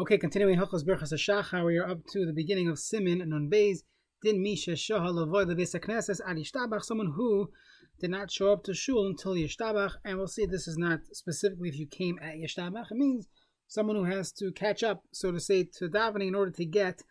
[0.00, 3.50] Okay, continuing Hilchos Berchas Hashachar, we are up to the beginning of Simin and on
[3.50, 3.78] Beis.
[4.22, 7.50] Din Misha Shoha Lavoy Levesa Knesses Ad Yishtabach, someone who
[7.98, 11.68] did not show up to shul until Yishtabach, and we'll see this is not specifically
[11.68, 12.92] if you came at Yishtabach.
[12.92, 13.26] It means
[13.66, 17.02] someone who has to catch up, so to say, to davening in order to get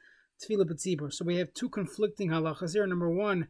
[0.41, 1.11] Tefillah B'tzibur.
[1.11, 2.87] So we have two conflicting halachas here.
[2.87, 3.49] Number one,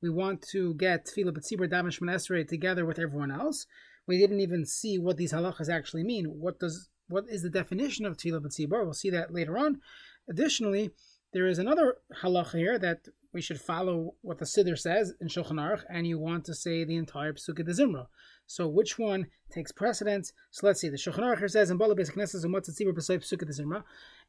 [0.00, 3.66] we want to get Tefillah B'tzibur Daven Shmonesrei together with everyone else.
[4.06, 6.24] We didn't even see what these halachas actually mean.
[6.24, 8.84] What does what is the definition of tefillah b'tzibur?
[8.84, 9.80] We'll see that later on.
[10.28, 10.90] Additionally,
[11.32, 15.60] there is another halacha here that we should follow what the Siddur says in Shulchan
[15.60, 18.06] Aruch, and you want to say the entire Pesukah de Zimra.
[18.46, 20.32] So which one takes precedence?
[20.50, 20.88] So let's see.
[20.88, 21.70] The Shulchan Aruch here says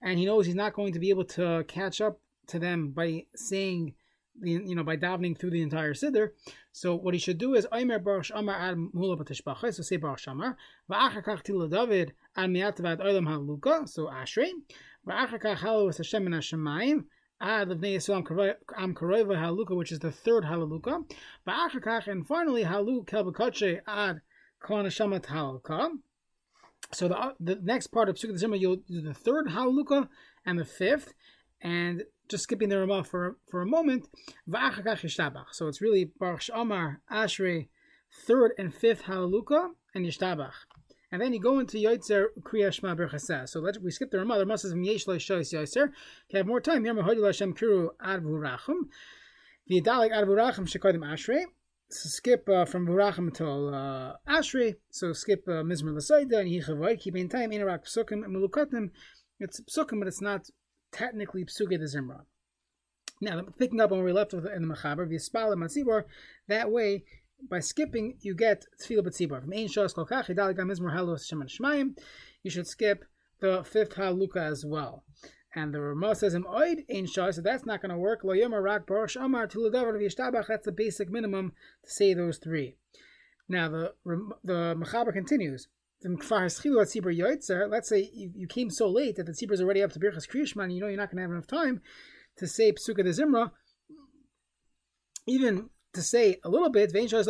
[0.01, 3.25] and he knows he's not going to be able to catch up to them by
[3.35, 3.93] saying
[4.41, 6.31] you know, by davening through the entire siddur.
[6.71, 10.19] So what he should do is Aimer Baruch Shamar Ad Mula B'Tishbachai, so say Baruch
[10.19, 10.55] Shamar,
[10.89, 14.51] V'achar Kach Tila David Ad Miat Vad Olam Haluka, so Ashrei,
[15.07, 17.05] V'achar Kach Halu Hashem and Hashemayim,
[17.41, 21.05] Ad Levnei Yisrael Am Karova Haluka, which is the third Haluka,
[21.47, 24.21] V'achar Kach, and finally Halu Kel B'Kotche Ad
[24.59, 25.89] Kol Neshamat Haluka.
[26.91, 30.09] So the uh, the next part of Pesukah Zimra, you'll do the third Haluka
[30.45, 31.13] and the fifth,
[31.61, 34.07] and just skipping the Ramah for for a moment.
[35.51, 37.69] So it's really Baruch Amar Ashrei,
[38.25, 40.53] third and fifth Halaluka and Yishtabach.
[41.11, 43.49] And then you go into Yotzer Kriya Shema Berchaseh.
[43.49, 44.35] So let's we skip the Ramah.
[44.35, 45.87] The Ramah says Yesh Lo Shoyis Yotzer.
[45.87, 48.89] If you have more time, Yom Hodu Hashem Kiru Ad Vurachim.
[49.69, 51.45] V'yadalik Ad Vurachim Shekodim Ashrei.
[51.89, 54.75] So skip uh, from Vurachim until uh, Ashrei.
[54.91, 56.99] So skip uh, Mizmer Lasaida and Yichavai.
[56.99, 58.91] Keep in time Inarak Psukim and Melukatim.
[59.39, 60.47] It's Psukim, but it's not
[60.91, 62.21] technically psuge de zimra.
[63.21, 66.05] Now, picking up on where we left with in the Mechaber, v'yispal matzibor,
[66.47, 67.03] that way,
[67.49, 69.41] by skipping, you get tefillah b'tzibor.
[69.41, 71.97] From ein shos kolkach, yidalik mizmor halos sheman shmayim,
[72.43, 73.03] you should skip
[73.41, 75.03] the fifth haluka as well.
[75.53, 78.23] And the Ramah says in oid ein so that's not going to work.
[78.23, 81.53] Lo yomer rak baruch amar tuladavar v'yishtabach, that's the basic minimum
[81.83, 82.75] to say those three.
[83.49, 83.93] Now, the
[84.43, 85.67] the Mechaber continues,
[86.01, 90.73] let's say you, came so late that the tzibur is already up to Birchas Kriyashman,
[90.73, 91.81] you know you're not going to have enough time
[92.37, 93.51] to say Psuka de Zimra,
[95.27, 97.25] even to say a little bit, then Yikra.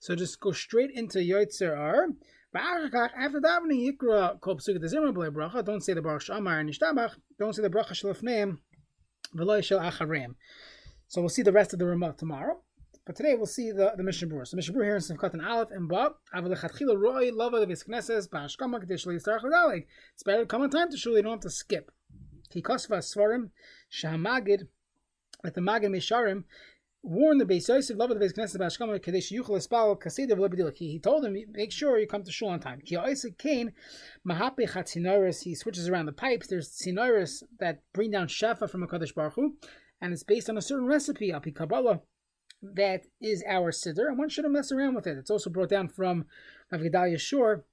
[0.00, 2.08] So just go straight into Yotzer R.
[2.54, 7.12] After davening Yikra Kol Psuka de Zimra Bracha, don't say the Baruch Shamar and Ishtabach,
[7.38, 8.58] don't say the Bracha Shalafneim,
[9.34, 10.34] V'loi Shel Acharim.
[11.08, 12.60] So we'll see the rest of the Ramah tomorrow.
[13.06, 14.46] But today we'll see the, the Mishnah Berurah.
[14.46, 16.12] So Mishnah Berurah here in Simchat and Aleph and Ba.
[16.34, 19.84] Avalechatchila Roy Lava of his Knesses Ba'ashkama Kadesh Yistarach L'Dalig.
[20.14, 21.14] It's better to come on time to shul.
[21.14, 21.90] You don't have to skip.
[22.50, 23.50] Kikosva Svarim
[23.92, 24.68] Shahamagid
[25.42, 26.44] that the Magid Mesharim
[27.02, 30.78] warned the Beis Yosef Lava of his Knesses Ba'ashkama Kadesh Yuchel Espal Kaseder V'Lebedilik.
[30.78, 32.80] He told him make sure you come to shul on time.
[32.80, 33.74] Ki Isaac Cain
[34.26, 35.42] Mahape Chatzinoris.
[35.42, 36.46] He switches around the pipes.
[36.46, 39.52] There's tzinoris that bring down shefa from a Kadosh Baruch
[40.00, 41.34] and it's based on a certain recipe.
[41.34, 42.00] Api Kabbalah
[42.74, 45.18] that is our siddur, and one shouldn't mess around with it.
[45.18, 46.26] It's also brought down from
[46.70, 47.64] Rav Gedalia Schorr,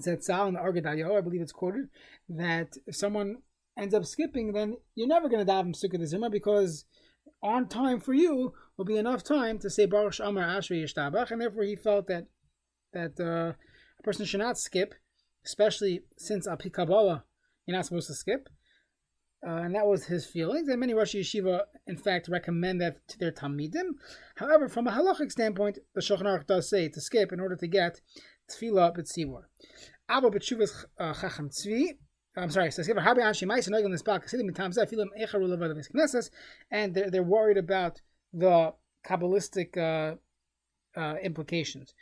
[0.00, 1.88] Zetzal and the Ohr Gedalyahu, I believe it's quoted,
[2.28, 3.38] that if someone
[3.78, 6.84] ends up skipping, then you're never going to daven Sukkot Zimra because
[7.42, 11.40] on time for you will be enough time to say Baruch Amar Ashrei Yishtabach, and
[11.40, 12.26] therefore he felt that
[12.92, 13.52] that uh,
[13.98, 14.94] a person should not skip,
[15.44, 17.24] especially since Api Kabbalah,
[17.66, 18.48] you're not supposed to skip.
[19.46, 20.68] Uh, and that was his feelings.
[20.68, 23.90] And many Rosh Yeshiva, in fact, recommend that to their Talmidim.
[24.36, 27.66] However, from a halachic standpoint, the Shulchan Aruch does say to skip in order to
[27.68, 28.00] get
[28.50, 29.42] Tefillah B'tzibur.
[30.10, 31.98] Abo B'tshuvas uh, Chacham Tzvi.
[32.36, 36.30] I'm sorry, so skip Harbi Anshi Ma'is Noigel Nisbal Kasidim Mitam Filim Echaru Levad Knesses,
[36.70, 38.00] and they're, they're worried about
[38.32, 38.72] the
[39.06, 40.16] Kabbalistic uh,
[40.98, 41.94] uh, implications.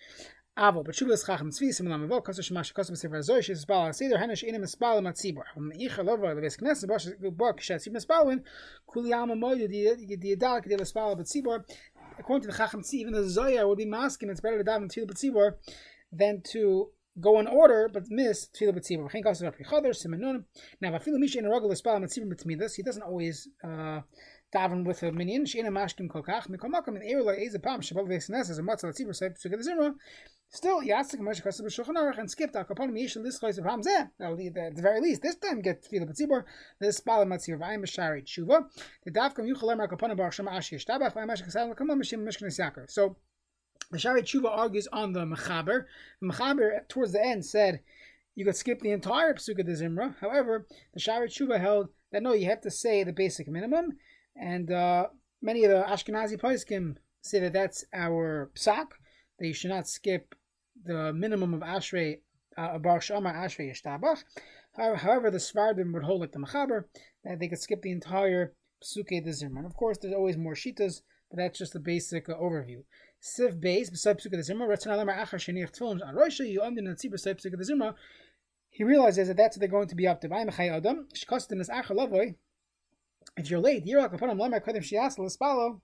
[0.59, 4.19] Avo, but Shuvas Chacham Tzvi, Simulam Evo, Kosa Shemash, Kosa B'Sefer Zoy, Shis Bal HaSeder,
[4.19, 5.43] Henish Inim Espal Matzibor.
[5.55, 8.43] Um Icha Lova, Leves Knesset, Bosh Bok, Shetzi Mespalwin,
[8.91, 11.63] Kuli Alma Moide, the Adal, Kedil Espal Batzibor.
[12.19, 14.91] According to the Chacham Tzvi, even the Zoya would be masking, it's better to daven
[14.91, 15.57] Tefillah Batzibor
[16.11, 16.89] than to
[17.21, 19.13] go in order but miss Tefillah Batzibor.
[19.13, 20.45] Chen Kosa Rapi Chader, Simenun.
[20.81, 24.01] Now, Vafilu Misha in a Espal Matzibor B'Tmidas, he doesn't always, uh,
[24.55, 25.45] daven with a minyan.
[25.45, 29.37] Sheina mashkim kolkach mikomakom in erula eze pam shabal vesnes as a matzah tzibur seif
[29.41, 29.95] tzugad zimra.
[30.49, 34.11] Still, Yastik Moshe Chassid B'Shulchan Aruch and skipped Akaponim Yishel Lischos of Hamzeh.
[34.21, 36.45] At the very least, this time get Tefillah B'Tzibur.
[36.81, 38.65] This Spala Matzir Vayim B'Shari Tshuva.
[39.05, 42.47] The Davkam Yuchel Emer Akaponim Baruch Shema Ashi Yishtabach Vayim Ashi Chasad L'Kamam Mishim Mishkan
[42.47, 42.89] Yaakov.
[42.89, 43.17] So
[43.91, 45.87] the Shari Tshuva argues on the Mechaber.
[46.21, 47.81] The Mechaber towards the end said
[48.37, 50.15] you could skip the entire Psuka de Zimra.
[50.21, 53.99] However, the Shari Tshuva held that no, you have to say the basic minimum,
[54.41, 55.07] and uh,
[55.43, 58.87] many of the Ashkenazi poskim say that that's our psak
[59.39, 60.35] that you should not skip
[60.85, 62.21] the minimum of Ashrei,
[62.57, 64.23] uh, Baruch Shamar Ashrei Yishtabach.
[64.77, 66.85] However, the Sfardim would hold like the Mechaber,
[67.25, 68.53] that they could skip the entire
[68.83, 69.59] Psuke de Zimra.
[69.59, 71.01] And of course, there's always more Shitas,
[71.31, 72.83] but that's just the basic uh, overview.
[73.23, 75.39] Siv base, beside Psuke de Zimra, Ratzon Alamar Achar
[77.11, 77.95] beside Psuke de Zimra,
[78.69, 80.33] he realizes that that's what they're going to be up to.
[80.33, 82.35] Adam, Shkostin is Achar Lavoy,
[83.37, 85.81] if you're late, Yirak Aponim Lamar Kodim Shias L'Spalo,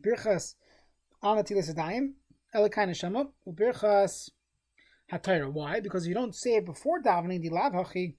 [0.00, 0.54] Birchas
[1.22, 2.12] Anatilis Adayim,
[2.54, 4.30] Elikain Neshama, Birchas
[5.12, 5.52] Hatayra.
[5.52, 5.80] Why?
[5.80, 8.14] Because if you don't say it before davening, the Lav Hachi,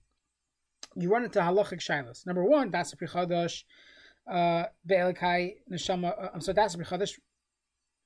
[0.96, 2.26] you run into halachic shilas.
[2.26, 3.64] Number one, that's a prichadash,
[4.32, 6.14] uh, be'elikai neshama.
[6.22, 7.18] Uh, I'm sorry, that's a prichadash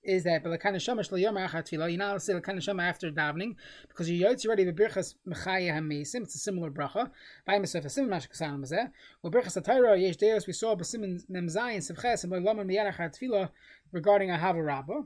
[0.04, 1.90] is that b'lekan neshama shlo yom achat tefillah.
[1.90, 3.56] You're not allowed to say neshama after davening
[3.88, 6.24] because you're yotzi already b'birchas mechaya hamesim.
[6.24, 7.12] It's a similar bracha.
[7.46, 8.92] By myself, a similar mashik is there.
[9.22, 13.50] Well, birchas atayra yesh deus we saw b'simin nemzayin sevches and b'loman miyarachat tefillah
[13.92, 15.06] regarding a havarabba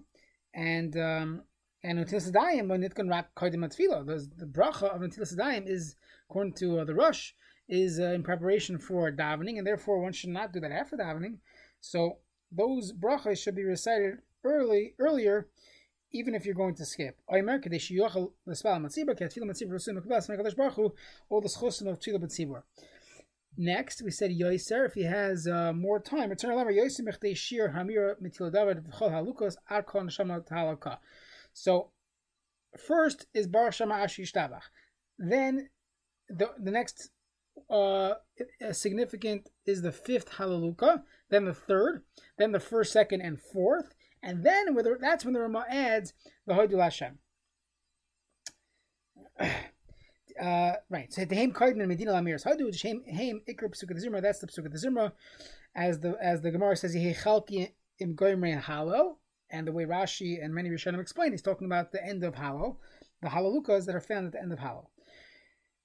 [0.54, 0.98] and.
[0.98, 1.44] um
[1.86, 4.06] and Natilas Adayim, when it can rak koidim atfila,
[4.38, 5.98] the bracha of Natilas Adayim is,
[6.30, 7.34] according to uh, the Rosh,
[7.68, 11.40] is uh, in preparation for davening, and therefore one should not do that after davening.
[11.82, 12.20] So
[12.52, 15.48] those brachas should be recited early, earlier,
[16.12, 17.20] even if you're going to skip.
[17.28, 17.42] All
[21.42, 22.64] the of.
[23.56, 27.70] Next, we said Yoiser, if he has uh, more time, return a Yoiser mechdei shir
[27.70, 30.98] hamir mitil david v'chol halukos arkon shama talaka.
[31.54, 31.92] So,
[32.76, 34.64] first is Bar Shama Ashi Shtabach.
[35.20, 35.70] Then,
[36.30, 37.12] the, the next
[37.70, 38.14] uh,
[38.72, 42.02] significant is the fifth Hallelujah, then the third,
[42.38, 43.94] then the first, second, and fourth,
[44.24, 46.14] and then the, that's when the Rama adds
[46.48, 47.20] the Hoidul Hashem.
[50.42, 51.14] Uh, right.
[51.14, 54.20] So the Haim Kardin and Medina Lamiris Hadu Haim Haim Ikra Pesukah Zimra.
[54.20, 55.12] That's the Pesukah Zimra,
[55.76, 59.20] as the as the Gemara says Yehi Chalki Im Goimre Halo
[59.52, 62.78] and the way Rashi and many Rishonim explain, he's talking about the end of Hallel,
[63.22, 64.88] the Halalukas that are found at the end of Hallel.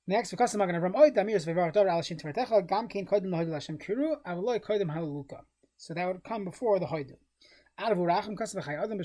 [0.06, 3.26] Next, because I'm going to Oid Damir Svevar Dor Al Shin Tvertecha Gam Kain Kodim
[3.26, 5.42] Lahoid Lashem Kiru Avaloi Kodim Halaluka.
[5.76, 7.16] So that would come before the Hoidu.
[7.80, 9.00] Out of Urachim B'Shabbos and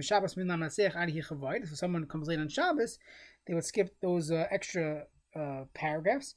[0.00, 1.18] B'Shabbos Min Adi.
[1.18, 2.98] If someone comes late on Shabbos,
[3.46, 5.04] they would skip those uh, extra
[5.38, 6.34] uh, paragraphs.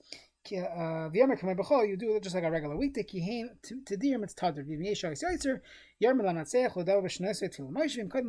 [0.51, 3.03] Uh, you do it just like a regular weekday.
[3.03, 4.65] Kihain to dir it's tadr.
[4.67, 5.61] V'yesha yisaitzer
[6.03, 7.03] yarmel anatzeich lodav
[8.11, 8.25] kod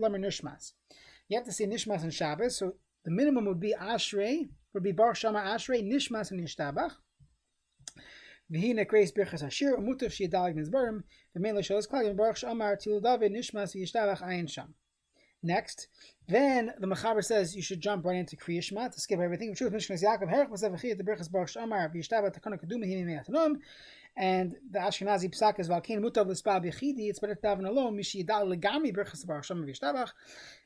[0.00, 0.72] lamer nishmas.
[1.28, 2.58] You have to say nishmas and Shabbos.
[2.58, 6.92] So the minimum would be ashrei, would be bar shama ashrei nishmas and nishtabach.
[8.52, 9.76] V'hine kreis birchas hashir
[11.36, 14.74] klagim baruch shamar til david nishmas v'yishtabach ayin sham.
[15.42, 15.88] Next,
[16.28, 19.54] then the Mechaber says you should jump right into Kriya Shema to skip everything.
[19.54, 23.56] Truth, Mishkan Yaakov, Herach Masev Achiyat, the Berchas Baruch Shamar, V'yishtava Takana Keduma Hini Me'atanom,
[24.18, 28.22] and the Ashkenazi Psak is Valkein Mutav L'Spal B'chidi, it's better to daven alone, Mishi
[28.22, 30.10] Yidal Legami Berchas Baruch Shamar V'yishtabach,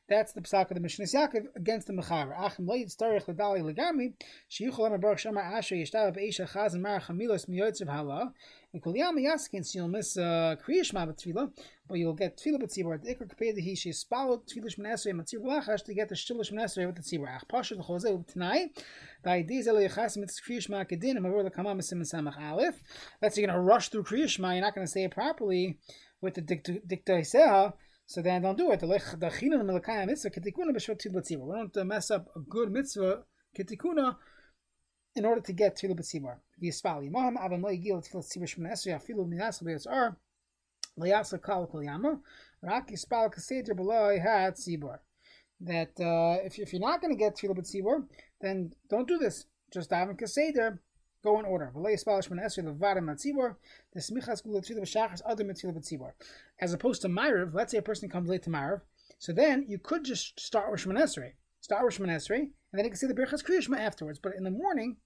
[0.09, 2.39] that's the psak of the Mishnah Yaakov against the Mechaber.
[2.39, 4.13] Achim lo yitztarich ledali legami
[4.51, 8.33] sheyuchol emer baruch asher yishtav be'isha chaz and marach hamilos miyotzev hala
[8.75, 11.51] and kol yaskin so you'll miss uh, kriyishma b'tfila
[11.89, 13.03] but you'll get tefillah b'tzibur.
[13.03, 16.87] The ikar kapei he she spalled tefillah shmenesrei matzir b'lachash to get the shtilah shmenesrei
[16.87, 17.35] with the tzibur.
[17.35, 18.85] Ach pasha v'chozeh tonight.
[19.23, 22.79] The idea is elu yachas mitzvah kriyishma kedin and mavur l'kamam misim samach aleph.
[23.23, 24.53] That's you're going to rush through kriyishma.
[24.53, 25.79] You're not going to say it properly
[26.21, 27.73] with the dikta seha.
[28.07, 28.83] So then don't do it.
[28.83, 28.89] We
[31.73, 33.25] don't mess up a good mitzvah
[33.57, 34.17] kitikuna
[35.17, 36.37] in order to get to the betzibur.
[36.63, 40.17] Moham avam lo yigil tefillah tzibur shmon esrei afilu minas b'yitzar
[40.99, 42.21] liyasa kal kol yama
[42.63, 44.99] rak yispal kaseder below hat tzibur.
[45.61, 48.07] That uh, if, if you're not going to get tefillah b'tzibur,
[48.41, 49.47] then don't do this.
[49.73, 50.79] Just daven kaseder
[51.25, 51.73] go in order.
[56.61, 58.83] As opposed to Maariv, let's say a person comes late to Maariv,
[59.19, 61.33] so then you could just start with Shemon Esrei.
[61.61, 64.19] Start with Shemon Esrei, and then you can see the Birchas Kriyashma afterwards.
[64.19, 64.99] But in the morning,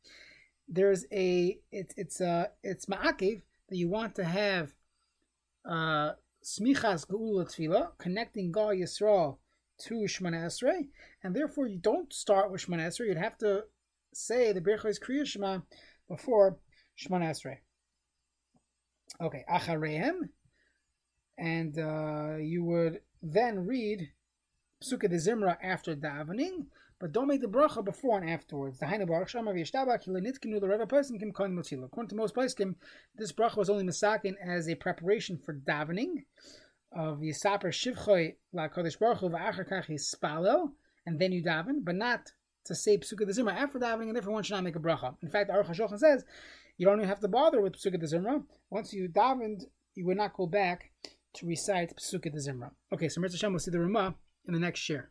[0.68, 4.74] there's a it, it's uh it's ma'akev that you want to have
[5.64, 6.12] uh
[6.44, 9.38] smichas geula tefillah connecting Gal Yisrael
[9.82, 10.88] to Shemon Esrei,
[11.22, 13.06] and therefore you don't start with Shemon Esrei.
[13.06, 13.64] You'd have to
[14.12, 15.62] say the Birchas Kriyashma
[16.08, 16.58] before
[16.98, 17.58] Shemon Esrei.
[19.20, 20.28] Okay, Achareim,
[21.36, 24.08] and uh, you would then read
[24.82, 26.66] Psukkah de Zimra after davening,
[27.00, 28.78] but don't make the bracha before and afterwards.
[28.78, 31.30] The Hainu Baruch Shama V'Yishtabak Hilenitkinu the Reva person Kim.
[31.30, 32.74] According to most places,
[33.16, 36.24] this bracha was only misakin as a preparation for davening
[36.92, 40.72] of Yisaper Shivchoy La Kodesh Baruch Hu V'Achar Kach Yispalel,
[41.06, 42.32] and then you daven, but not
[42.64, 45.16] to say Psukkah de Zimra after davening, and therefore one should not make a bracha.
[45.22, 46.24] In fact, Aruch HaShulchan says
[46.76, 48.42] you don't even have to bother with Psukkah de Zimra.
[48.70, 50.90] Once you davened, you would not go back
[51.34, 52.70] to recite Pesukah de Zimra.
[52.92, 54.14] Okay, so Mirza Hashem will see the Ramah
[54.46, 55.10] in the next share.